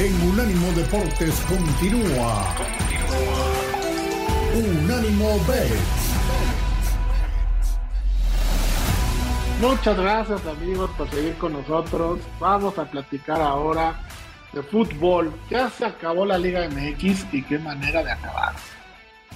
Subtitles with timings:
[0.00, 2.54] en Unánimo Deportes continúa.
[4.54, 5.78] Unánimo Bet.
[9.60, 12.20] Muchas gracias amigos por seguir con nosotros.
[12.38, 14.00] Vamos a platicar ahora
[14.54, 15.34] de fútbol.
[15.50, 18.54] Ya se acabó la Liga MX y qué manera de acabar.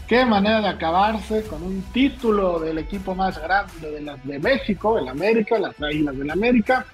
[0.08, 4.98] Qué manera de acabarse con un título del equipo más grande de, las de México,
[4.98, 6.86] el América, las Águilas del América.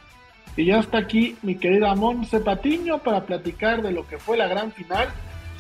[0.61, 4.47] Y ya está aquí mi querida Monse Patiño para platicar de lo que fue la
[4.47, 5.09] gran final.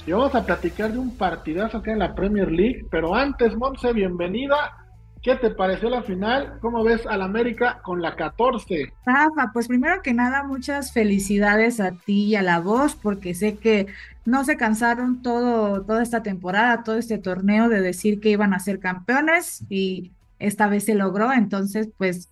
[0.06, 2.84] Y vamos a platicar de un partidazo acá en la Premier League.
[2.91, 4.77] Pero antes, Monse, bienvenida
[5.22, 6.58] ¿Qué te pareció la final?
[6.60, 8.91] ¿Cómo ves al América con la 14?
[9.05, 13.58] Rafa, pues primero que nada, muchas felicidades a ti y a la voz, porque sé
[13.58, 13.86] que
[14.24, 18.60] no se cansaron todo, toda esta temporada, todo este torneo de decir que iban a
[18.60, 21.32] ser campeones y esta vez se logró.
[21.32, 22.30] Entonces, pues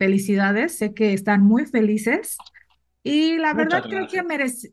[0.00, 2.38] felicidades, sé que están muy felices.
[3.02, 4.72] Y la verdad creo que merece,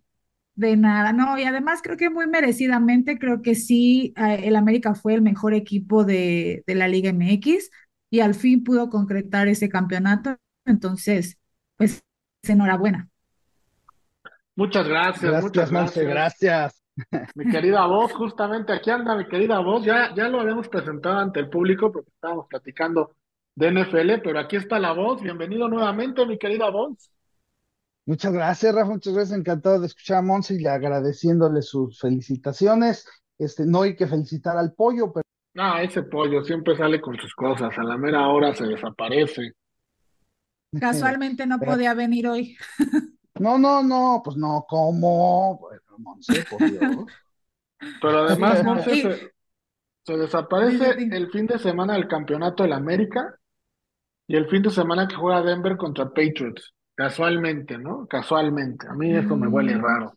[0.55, 4.95] de nada, no, y además creo que muy merecidamente, creo que sí, eh, el América
[4.95, 7.69] fue el mejor equipo de, de, la Liga MX
[8.09, 11.37] y al fin pudo concretar ese campeonato, entonces,
[11.75, 12.01] pues,
[12.47, 13.09] enhorabuena.
[14.55, 16.05] Muchas gracias, gracias muchas gracias.
[16.05, 16.83] gracias.
[17.35, 21.41] Mi querida voz, justamente aquí anda mi querida voz, ya, ya lo habíamos presentado ante
[21.41, 23.11] el público porque estábamos platicando
[23.57, 27.11] de NFL, pero aquí está la voz, bienvenido nuevamente, mi querida voz.
[28.05, 28.91] Muchas gracias, Rafa.
[28.91, 29.37] Muchas gracias.
[29.37, 33.09] Encantado de escuchar a Monse y agradeciéndole sus felicitaciones.
[33.39, 35.23] Este, no hay que felicitar al pollo, pero.
[35.57, 37.75] Ah, ese pollo siempre sale con sus cosas.
[37.75, 39.53] A la mera hora se desaparece.
[40.79, 42.55] Casualmente no podía venir hoy.
[43.39, 45.57] No, no, no, pues no, ¿cómo?
[45.59, 47.05] Bueno, Monse, por Dios.
[48.01, 49.31] Pero además, Monse se,
[50.03, 53.39] se desaparece el fin de semana del campeonato del América
[54.27, 56.73] y el fin de semana que juega Denver contra Patriots.
[56.95, 58.07] Casualmente, ¿no?
[58.07, 58.87] Casualmente.
[58.87, 59.81] A mí eso me huele Mm.
[59.83, 60.13] raro.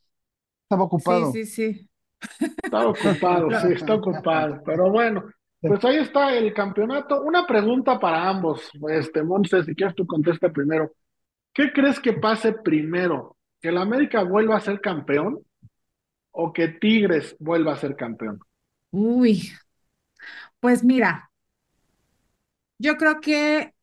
[0.64, 1.32] Estaba ocupado.
[1.32, 1.90] Sí, sí, sí.
[2.64, 4.62] Está ocupado, sí, está ocupado.
[4.64, 5.24] Pero bueno,
[5.60, 7.22] pues ahí está el campeonato.
[7.22, 8.70] Una pregunta para ambos.
[8.88, 10.92] Este, Monse, si quieres tú contesta primero.
[11.52, 13.36] ¿Qué crees que pase primero?
[13.60, 15.40] ¿Que el América vuelva a ser campeón
[16.32, 18.40] o que Tigres vuelva a ser campeón?
[18.92, 19.50] Uy,
[20.60, 21.30] pues mira,
[22.78, 23.74] yo creo que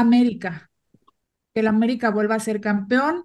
[0.00, 0.70] América,
[1.54, 3.24] que el América vuelva a ser campeón.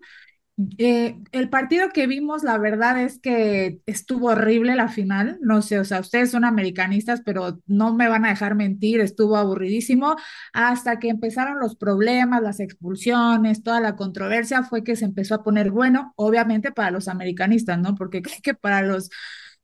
[0.77, 5.39] Eh, el partido que vimos, la verdad es que estuvo horrible la final.
[5.41, 9.35] No sé, o sea, ustedes son americanistas, pero no me van a dejar mentir, estuvo
[9.37, 10.15] aburridísimo.
[10.53, 15.43] Hasta que empezaron los problemas, las expulsiones, toda la controversia, fue que se empezó a
[15.43, 17.95] poner bueno, obviamente para los americanistas, ¿no?
[17.95, 19.09] Porque creo que para los,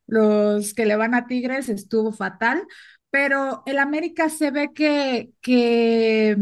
[0.07, 2.63] los que le van a Tigres estuvo fatal.
[3.11, 6.37] Pero el América se ve que, que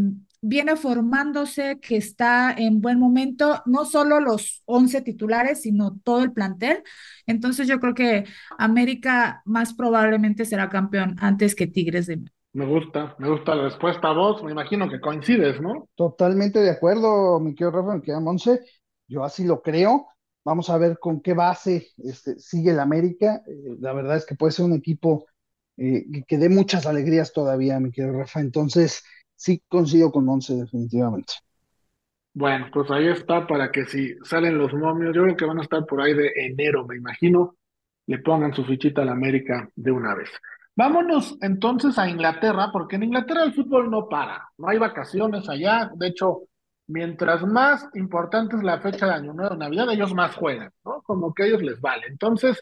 [0.48, 6.32] viene formándose, que está en buen momento, no solo los 11 titulares, sino todo el
[6.32, 6.84] plantel.
[7.26, 8.24] Entonces yo creo que
[8.58, 12.22] América más probablemente será campeón antes que Tigres de
[12.54, 14.42] Me gusta, me gusta la respuesta a vos.
[14.42, 15.90] Me imagino que coincides, ¿no?
[15.96, 18.62] Totalmente de acuerdo, mi querido Rafa, mi querida Monse.
[19.08, 20.08] Yo así lo creo.
[20.46, 23.42] Vamos a ver con qué base este, sigue el América.
[23.46, 25.26] Eh, la verdad es que puede ser un equipo
[25.76, 28.40] eh, que, que dé muchas alegrías todavía, mi querido Rafa.
[28.40, 29.04] Entonces,
[29.38, 31.36] sí coincido con Monse, definitivamente.
[32.34, 35.64] Bueno, pues ahí está para que si salen los momios, yo creo que van a
[35.64, 37.56] estar por ahí de enero, me imagino,
[38.06, 40.30] le pongan su fichita a la América de una vez.
[40.76, 45.90] Vámonos entonces a Inglaterra, porque en Inglaterra el fútbol no para, no hay vacaciones allá,
[45.96, 46.44] de hecho,
[46.86, 51.02] mientras más importante es la fecha de Año Nuevo, Navidad, ellos más juegan, ¿no?
[51.02, 52.06] Como que a ellos les vale.
[52.08, 52.62] Entonces,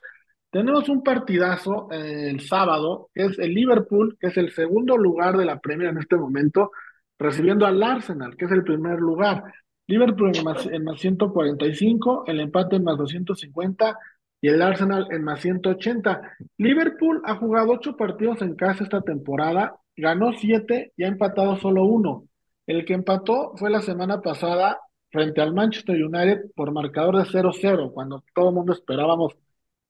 [0.56, 5.36] tenemos un partidazo eh, el sábado, que es el Liverpool, que es el segundo lugar
[5.36, 6.72] de la Premier en este momento,
[7.20, 9.44] recibiendo al Arsenal, que es el primer lugar.
[9.86, 14.00] Liverpool en más, en más 145, el empate en más 250
[14.40, 16.22] y el Arsenal en más 180.
[16.58, 21.84] Liverpool ha jugado ocho partidos en casa esta temporada, ganó siete y ha empatado solo
[21.84, 22.30] uno.
[22.66, 24.80] El que empató fue la semana pasada
[25.12, 29.36] frente al Manchester United por marcador de 0-0, cuando todo el mundo esperábamos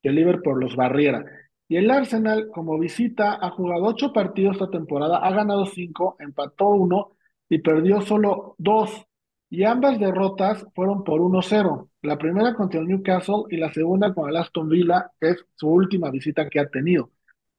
[0.05, 1.25] que Liverpool los barriera.
[1.67, 6.67] Y el Arsenal, como visita, ha jugado ocho partidos esta temporada, ha ganado cinco, empató
[6.67, 7.13] uno
[7.49, 9.03] y perdió solo dos.
[9.49, 11.89] Y ambas derrotas fueron por 1-0.
[12.03, 15.69] La primera contra el Newcastle y la segunda con el Aston Villa, que es su
[15.69, 17.09] última visita que ha tenido.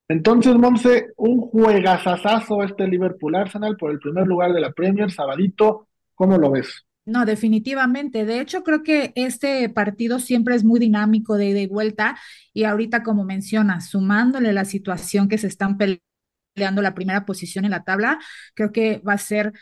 [0.06, 5.88] Entonces, Monse, un juegazazazo este Liverpool Arsenal por el primer lugar de la Premier, sabadito,
[6.14, 6.85] ¿cómo lo ves?
[7.06, 8.24] No, definitivamente.
[8.24, 12.18] De hecho, creo que este partido siempre es muy dinámico de ida y vuelta
[12.52, 17.72] y ahorita, como mencionas, sumándole la situación que se están peleando la primera posición en
[17.72, 18.18] la tabla,
[18.54, 19.52] creo que va a ser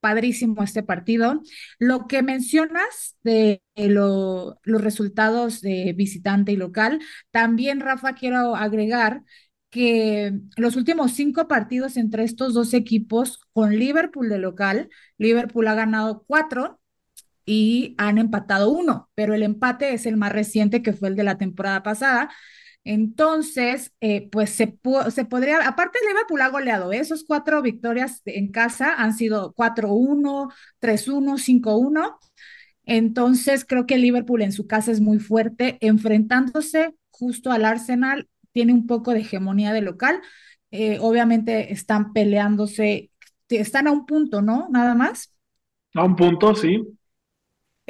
[0.00, 1.42] padrísimo este partido.
[1.78, 7.00] Lo que mencionas de los resultados de visitante y local,
[7.30, 9.22] también, Rafa, quiero agregar
[9.70, 14.88] que los últimos cinco partidos entre estos dos equipos con Liverpool de local,
[15.18, 16.80] Liverpool ha ganado cuatro
[17.44, 21.24] y han empatado uno, pero el empate es el más reciente que fue el de
[21.24, 22.30] la temporada pasada.
[22.84, 24.78] Entonces, eh, pues se,
[25.10, 26.98] se podría, aparte Liverpool ha goleado, ¿eh?
[26.98, 30.50] esos cuatro victorias en casa han sido 4-1,
[30.80, 32.18] 3-1, 5-1.
[32.84, 38.72] Entonces, creo que Liverpool en su casa es muy fuerte, enfrentándose justo al Arsenal, tiene
[38.72, 40.20] un poco de hegemonía de local.
[40.70, 43.10] Eh, obviamente están peleándose,
[43.48, 44.68] están a un punto, ¿no?
[44.70, 45.34] Nada más.
[45.94, 46.82] A un punto, sí.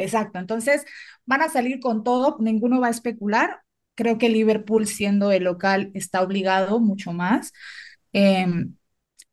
[0.00, 0.84] Exacto, entonces
[1.26, 3.60] van a salir con todo, ninguno va a especular.
[3.94, 7.52] Creo que Liverpool, siendo el local, está obligado mucho más.
[8.12, 8.76] Em,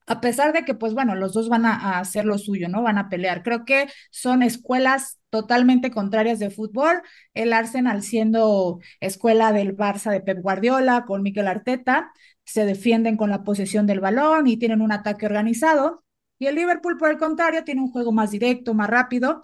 [0.07, 2.81] a pesar de que, pues bueno, los dos van a, hacer lo suyo, ¿no?
[2.83, 3.43] Van a pelear.
[3.43, 7.01] Creo que son escuelas totalmente contrarias de fútbol.
[7.33, 12.11] El Arsenal siendo escuela del Barça de Pep Guardiola con Mikel Arteta,
[12.45, 16.03] se defienden con la posesión del balón y tienen un ataque organizado.
[16.39, 19.41] Y el Liverpool, por el contrario, tiene un juego más directo, más rápido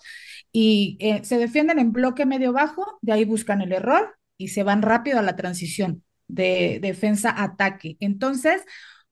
[0.51, 4.81] y eh, se defienden en bloque medio-bajo, de ahí buscan el error y se van
[4.81, 7.97] rápido a la transición de defensa-ataque.
[7.99, 8.61] Entonces,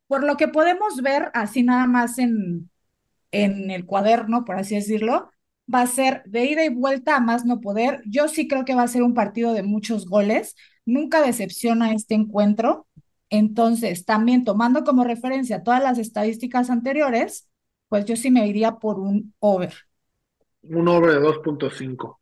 [0.08, 2.70] por lo que podemos ver así nada más en,
[3.32, 5.32] en el cuaderno, por así decirlo,
[5.74, 8.02] va a ser de ida y vuelta a más no poder.
[8.06, 10.56] Yo sí creo que va a ser un partido de muchos goles.
[10.86, 12.88] Nunca decepciona este encuentro.
[13.30, 17.48] Entonces, también tomando como referencia todas las estadísticas anteriores,
[17.92, 19.74] pues yo sí me iría por un over.
[20.64, 22.20] Un over de 2.5.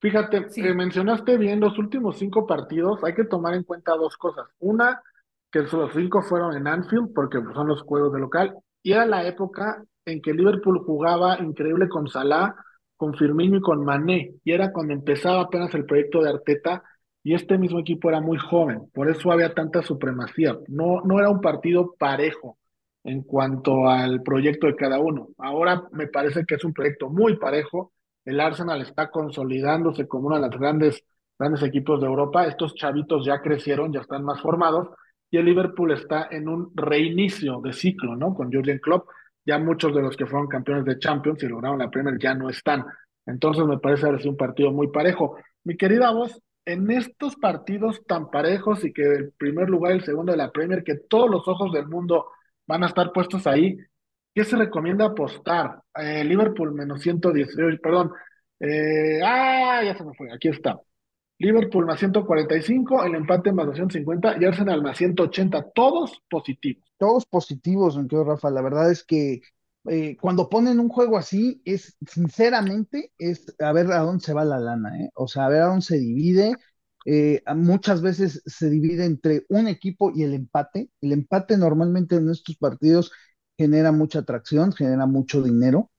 [0.00, 4.46] Fíjate, eh, mencionaste bien los últimos cinco partidos, hay que tomar en cuenta dos cosas.
[4.60, 5.02] Una,
[5.50, 9.26] que los cinco fueron en Anfield, porque son los juegos de local, y era la
[9.26, 12.54] época en que Liverpool jugaba increíble con Salah,
[12.96, 16.84] con Firmino y con Mané, y era cuando empezaba apenas el proyecto de Arteta,
[17.22, 20.56] y este mismo equipo era muy joven, por eso había tanta supremacía.
[20.68, 22.56] No, no era un partido parejo
[23.04, 25.28] en cuanto al proyecto de cada uno.
[25.38, 27.92] Ahora me parece que es un proyecto muy parejo.
[28.24, 31.02] El Arsenal está consolidándose como uno de los grandes,
[31.38, 32.46] grandes equipos de Europa.
[32.46, 34.88] Estos chavitos ya crecieron, ya están más formados.
[35.30, 38.34] Y el Liverpool está en un reinicio de ciclo, ¿no?
[38.34, 39.08] Con Jurgen Klopp.
[39.44, 42.48] Ya muchos de los que fueron campeones de Champions y lograron la Premier ya no
[42.48, 42.84] están.
[43.26, 45.36] Entonces me parece haber sido un partido muy parejo.
[45.64, 50.04] Mi querida voz, en estos partidos tan parejos y que el primer lugar y el
[50.04, 52.26] segundo de la Premier, que todos los ojos del mundo
[52.66, 53.76] van a estar puestos ahí.
[54.34, 55.82] ¿Qué se recomienda apostar?
[55.94, 58.12] Eh, Liverpool menos 118, perdón.
[58.60, 60.80] Eh, ah, ya se me fue, aquí está.
[61.38, 66.84] Liverpool más 145, el empate más 250 y Arsenal más 180, todos positivos.
[66.98, 68.50] Todos positivos, querido Rafa.
[68.50, 69.40] La verdad es que
[69.88, 74.44] eh, cuando ponen un juego así, es sinceramente, es a ver a dónde se va
[74.44, 75.10] la lana, ¿eh?
[75.14, 76.54] O sea, a ver a dónde se divide.
[77.04, 80.90] Eh, muchas veces se divide entre un equipo y el empate.
[81.00, 83.12] El empate normalmente en estos partidos
[83.58, 85.90] genera mucha atracción, genera mucho dinero.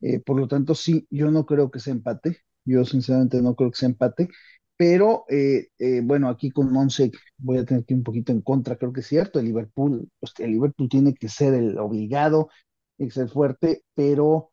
[0.00, 2.38] Eh, por lo tanto, sí, yo no creo que se empate.
[2.64, 4.28] Yo sinceramente no creo que se empate.
[4.76, 5.68] Pero eh,
[6.04, 9.00] bueno, aquí con Monse voy a tener que ir un poquito en contra, creo que
[9.00, 9.38] es cierto.
[9.40, 12.50] El Liverpool, pues, el Liverpool tiene que ser el obligado,
[12.98, 14.52] que ser fuerte, pero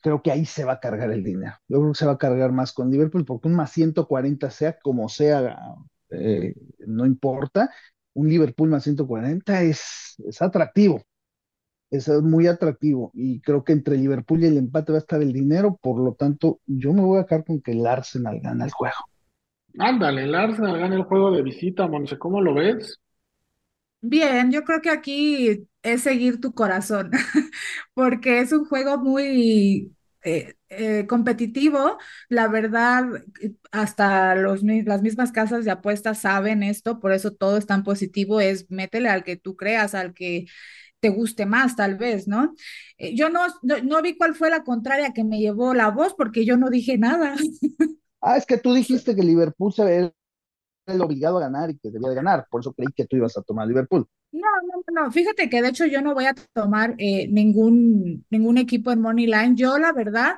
[0.00, 1.54] creo que ahí se va a cargar el dinero.
[1.68, 4.78] Yo creo que se va a cargar más con Liverpool porque un más 140 sea
[4.80, 5.56] como sea,
[6.10, 6.54] eh,
[6.86, 7.70] no importa.
[8.14, 11.02] Un Liverpool más 140 es, es atractivo.
[11.90, 15.32] Es muy atractivo y creo que entre Liverpool y el empate va a estar el
[15.32, 18.70] dinero, por lo tanto yo me voy a quedar con que el Arsenal gana el
[18.70, 18.94] juego.
[19.78, 22.98] Ándale, el Arsenal gana el juego de visita, Monse, ¿cómo lo ves?
[24.04, 27.10] Bien, yo creo que aquí es seguir tu corazón,
[27.94, 29.94] porque es un juego muy
[30.24, 31.98] eh, eh, competitivo.
[32.28, 33.04] La verdad,
[33.70, 38.40] hasta los, las mismas casas de apuestas saben esto, por eso todo es tan positivo,
[38.40, 40.46] es métele al que tú creas, al que
[41.00, 42.54] te guste más, tal vez, ¿no?
[42.98, 46.44] Eh, yo no, no, vi cuál fue la contraria que me llevó la voz, porque
[46.46, 47.36] yo no dije nada.
[48.20, 50.12] Ah, es que tú dijiste que Liverpool se ve
[50.92, 52.46] el obligado a ganar y que debía de ganar.
[52.50, 54.06] Por eso creí que tú ibas a tomar Liverpool.
[54.32, 55.12] No, no, no.
[55.12, 59.26] Fíjate que de hecho yo no voy a tomar eh, ningún, ningún equipo en Money
[59.26, 59.54] Line.
[59.54, 60.36] Yo, la verdad,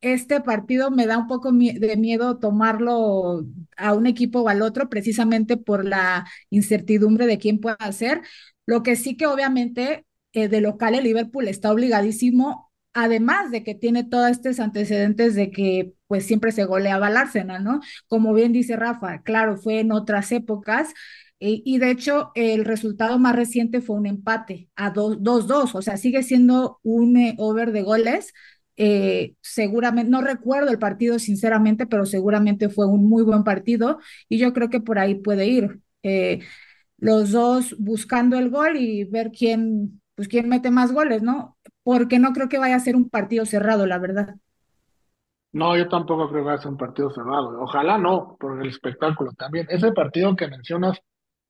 [0.00, 3.44] este partido me da un poco de miedo tomarlo
[3.76, 8.22] a un equipo o al otro, precisamente por la incertidumbre de quién pueda ser.
[8.66, 13.74] Lo que sí que obviamente eh, de local el Liverpool está obligadísimo además de que
[13.74, 17.80] tiene todos estos antecedentes de que pues siempre se goleaba al Arsenal, ¿no?
[18.06, 20.94] Como bien dice Rafa, claro, fue en otras épocas
[21.40, 25.96] eh, y de hecho el resultado más reciente fue un empate a 2-2, o sea,
[25.96, 28.32] sigue siendo un eh, over de goles,
[28.76, 33.98] eh, seguramente, no recuerdo el partido sinceramente, pero seguramente fue un muy buen partido
[34.28, 35.80] y yo creo que por ahí puede ir.
[36.98, 41.58] Los dos buscando el gol y ver quién, pues quién mete más goles, ¿no?
[41.82, 44.36] Porque no creo que vaya a ser un partido cerrado, la verdad.
[45.52, 47.60] No, yo tampoco creo que vaya a ser un partido cerrado.
[47.60, 49.66] Ojalá no, por el espectáculo también.
[49.70, 50.98] Ese partido que mencionas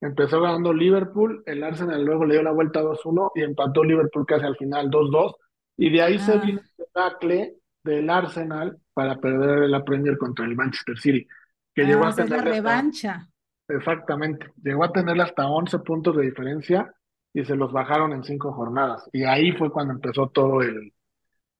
[0.00, 4.44] empezó ganando Liverpool, el Arsenal luego le dio la vuelta 2-1 y empató Liverpool casi
[4.44, 5.34] al final 2-2.
[5.78, 10.44] Y de ahí se Ah, vino el tackle del Arsenal para perder la Premier contra
[10.44, 11.26] el Manchester City,
[11.74, 13.28] que llegó ah, a esa es la hasta, revancha.
[13.68, 16.92] exactamente, llegó a tenerle hasta 11 puntos de diferencia
[17.34, 19.10] y se los bajaron en cinco jornadas.
[19.12, 20.94] Y ahí fue cuando empezó todo el,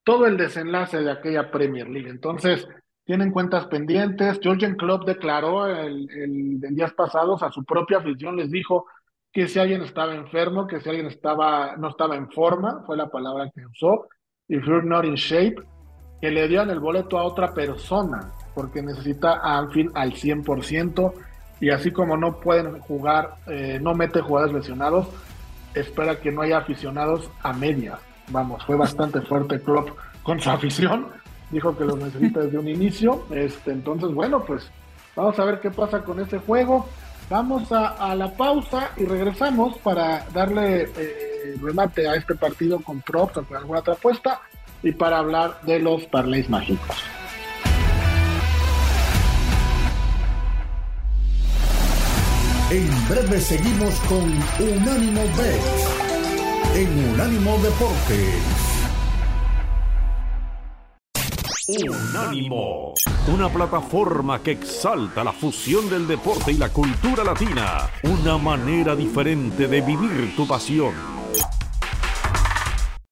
[0.04, 2.08] todo el desenlace de aquella Premier League.
[2.08, 2.66] Entonces,
[3.04, 4.38] tienen cuentas pendientes.
[4.40, 8.86] Jürgen Klopp declaró el, el, en días pasados a su propia afición, les dijo
[9.32, 13.08] que si alguien estaba enfermo, que si alguien estaba, no estaba en forma, fue la
[13.08, 14.06] palabra que usó,
[14.46, 15.56] if you're not in shape,
[16.20, 21.12] que le dieran el boleto a otra persona, porque necesita a Anfield al 100%,
[21.60, 25.08] y así como no pueden jugar, eh, no mete jugadores lesionados,
[25.74, 27.98] espera que no haya aficionados a medias.
[28.28, 29.90] Vamos, fue bastante fuerte Klopp
[30.22, 31.08] con su afición,
[31.50, 34.70] dijo que los necesita desde un inicio, este, entonces bueno, pues
[35.14, 36.88] vamos a ver qué pasa con ese juego.
[37.30, 43.00] Vamos a, a la pausa y regresamos para darle eh, remate a este partido con
[43.00, 44.40] props o con alguna otra apuesta
[44.82, 46.96] y para hablar de los parlays mágicos.
[52.74, 54.24] En breve seguimos con
[54.58, 58.42] Unánimo Bet en Unánimo Deportes.
[61.68, 62.94] Unánimo,
[63.32, 69.68] una plataforma que exalta la fusión del deporte y la cultura latina, una manera diferente
[69.68, 71.23] de vivir tu pasión.